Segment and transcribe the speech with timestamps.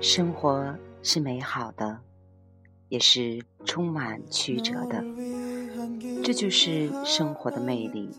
[0.00, 1.98] 生活是美好的，
[2.88, 5.04] 也是充满曲折的，
[6.24, 8.10] 这就是生活的魅力。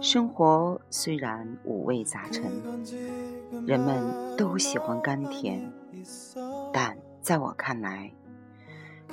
[0.00, 2.44] 生活虽然五味杂陈，
[3.66, 5.72] 人们都喜欢甘甜，
[6.72, 8.12] 但在我看来，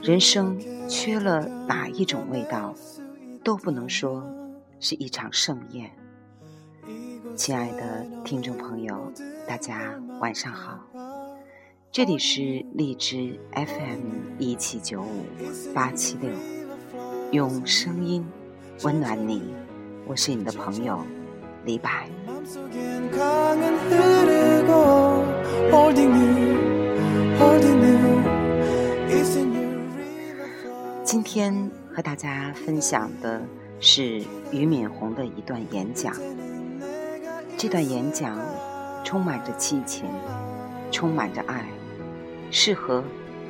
[0.04, 2.76] 人生缺了哪一种味道，
[3.44, 4.24] 都不能说
[4.80, 5.90] 是一场盛宴。
[7.36, 9.12] 亲爱的听众朋友，
[9.48, 10.80] 大家晚上好，
[11.94, 15.26] 这里是荔枝 FM 一七九五
[15.76, 16.32] 八七六，
[17.34, 18.26] 用声音
[18.84, 19.44] 温暖你，
[20.08, 21.02] 我是你的朋友
[21.66, 22.08] 李白。
[31.04, 33.42] 今天和大家分享的
[33.82, 34.24] 是
[34.54, 36.16] 俞敏洪的一段演讲。
[37.58, 38.40] 这段演讲
[39.04, 40.06] 充满着激情，
[40.90, 41.66] 充满着爱，
[42.52, 43.04] 适合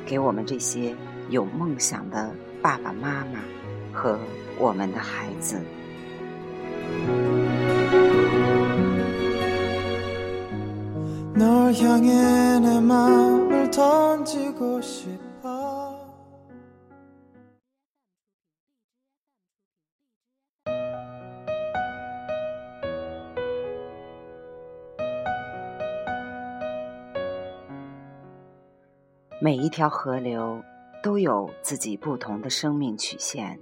[0.06, 0.94] 给我们这些
[1.28, 3.40] 有梦想的爸爸妈妈
[3.92, 4.18] 和
[4.58, 5.60] 我们的孩子。
[29.44, 30.62] 每一条河流
[31.02, 33.58] 都有自己不同的生命曲线，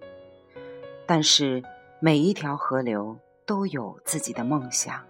[1.06, 1.62] 但是
[2.00, 5.03] 每一条河流都有自己的梦想，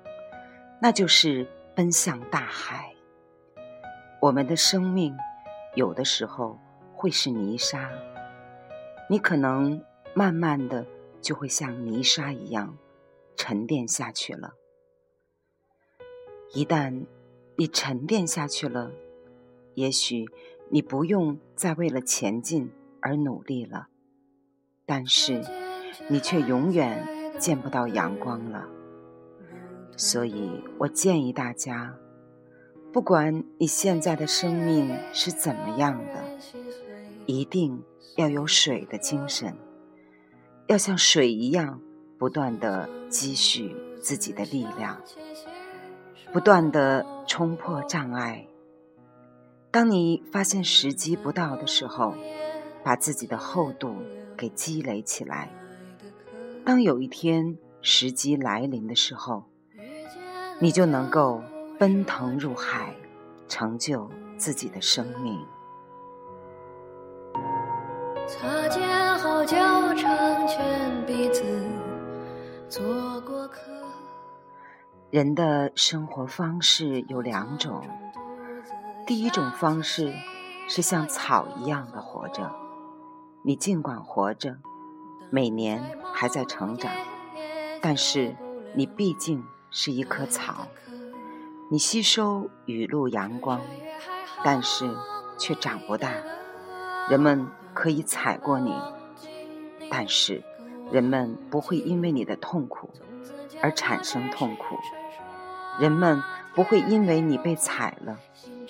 [0.81, 2.95] 那就是奔向大海。
[4.21, 5.13] 我们的生命
[5.75, 6.57] 有的时候
[6.95, 7.91] 会是泥沙，
[9.09, 10.87] 你可能慢慢的
[11.21, 12.79] 就会像泥沙一样
[13.35, 14.55] 沉淀下去了。
[16.55, 17.07] 一旦
[17.57, 18.92] 你沉淀下去了，
[19.75, 20.29] 也许。
[20.73, 22.70] 你不用再为了前进
[23.01, 23.89] 而努力了，
[24.86, 25.42] 但是
[26.08, 27.07] 你却永远
[27.41, 28.69] 见不到阳光了。
[29.97, 31.95] 所以我建议大家，
[32.92, 36.25] 不管你现在的生命是怎么样的，
[37.27, 37.83] 一定
[38.17, 39.57] 要有水的精神，
[40.69, 41.80] 要像水一样
[42.17, 45.01] 不断的积蓄自己的力量，
[46.33, 48.47] 不断的冲破障碍。
[49.73, 52.14] 当你发现时机不到的时候，
[52.83, 53.95] 把自己的厚度
[54.36, 55.48] 给积累起来。
[56.64, 59.45] 当有一天时机来临的时候，
[60.59, 61.41] 你就能够
[61.79, 62.95] 奔腾入海，
[63.47, 65.39] 成就自己的生命。
[68.27, 69.57] 擦肩好就
[69.95, 71.45] 成全彼此，
[72.69, 73.61] 做过客。
[75.11, 77.83] 人的生活方式有两种。
[79.11, 80.15] 第一种方式
[80.69, 82.48] 是像草一样的活着，
[83.43, 84.59] 你尽管活着，
[85.31, 85.83] 每年
[86.15, 86.93] 还在成长，
[87.83, 88.37] 但是
[88.73, 90.69] 你毕竟是一棵草，
[91.73, 93.61] 你吸收雨露阳光，
[94.45, 94.89] 但是
[95.37, 96.13] 却长不大。
[97.09, 98.73] 人们可以踩过你，
[99.91, 100.45] 但是
[100.92, 102.89] 人们不会因为你的痛苦
[103.61, 104.79] 而产生痛苦，
[105.81, 106.23] 人们
[106.55, 108.17] 不会因为你被踩了。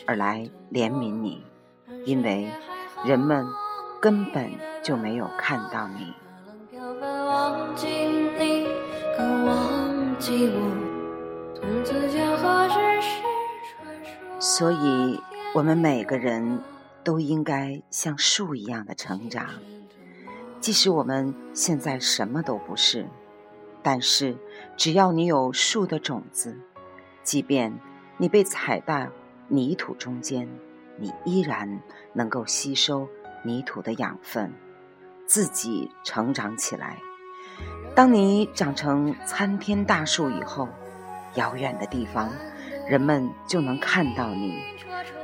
[0.06, 1.44] 而来怜悯你，
[2.05, 2.49] 因为
[3.05, 3.47] 人们
[4.00, 4.50] 根本
[4.83, 6.15] 就没有看到你。
[14.39, 15.21] 所以，
[15.55, 16.60] 我们每个人
[17.05, 19.47] 都应该像树一样的成长。
[20.60, 23.06] 即使我们现在什么都不是，
[23.83, 24.37] 但是
[24.77, 26.59] 只要你有树的种子，
[27.22, 27.78] 即便
[28.16, 29.09] 你被踩到。
[29.53, 30.49] 泥土中间，
[30.97, 31.81] 你依然
[32.12, 33.09] 能够吸收
[33.42, 34.53] 泥土的养分，
[35.27, 36.98] 自己成长起来。
[37.97, 40.69] 当你长成参天大树以后，
[41.34, 42.30] 遥远的地方，
[42.89, 44.53] 人们就能看到你；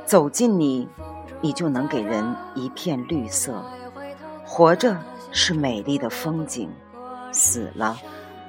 [0.05, 0.89] 走近你，
[1.39, 3.63] 你就能给人一片绿色。
[4.43, 5.01] 活着
[5.31, 6.69] 是美丽的风景，
[7.31, 7.97] 死了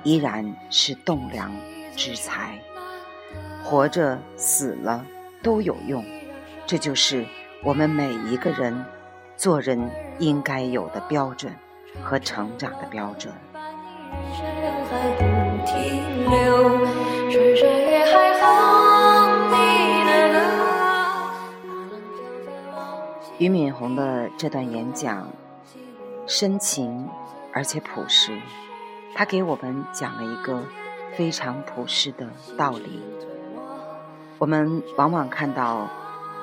[0.02, 1.52] 依然是栋梁
[1.94, 2.58] 之材。
[3.62, 5.06] 活着，死了。
[5.43, 6.05] 都有用，
[6.67, 7.25] 这就是
[7.62, 8.85] 我们每一个人
[9.37, 11.55] 做人应该有的标准
[12.02, 13.32] 和成长的标准。
[23.38, 25.31] 俞敏洪的这段演讲
[26.26, 27.08] 深情
[27.52, 28.37] 而且朴实，
[29.14, 30.61] 他给我们讲了一个
[31.17, 32.26] 非常朴实的
[32.56, 33.00] 道理。
[34.38, 35.88] 我们往往看到，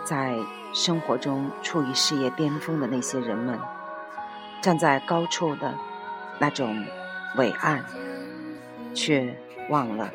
[0.03, 0.37] 在
[0.73, 3.57] 生活中处于事业巅峰的那些人们，
[4.61, 5.73] 站在高处的
[6.39, 6.85] 那种
[7.37, 7.85] 伟岸，
[8.93, 9.33] 却
[9.69, 10.11] 忘了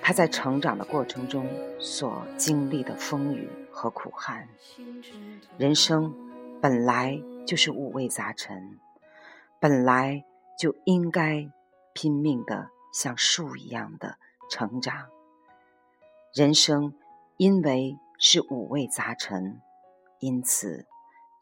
[0.00, 1.46] 他在成长的过程中
[1.78, 4.48] 所经历的风雨和苦寒。
[5.58, 6.14] 人生
[6.62, 8.78] 本来就是五味杂陈，
[9.60, 10.24] 本来
[10.58, 11.46] 就应该
[11.92, 14.16] 拼命的像树一样的
[14.48, 15.08] 成长。
[16.32, 16.94] 人生
[17.44, 19.60] 因为是五味杂陈，
[20.20, 20.86] 因此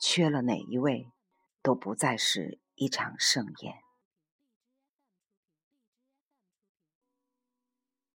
[0.01, 1.13] 缺了哪一味，
[1.63, 3.75] 都不再是一场盛宴。